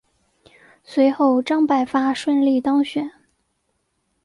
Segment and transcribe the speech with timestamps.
[0.83, 3.07] 随后张百发顺利当选。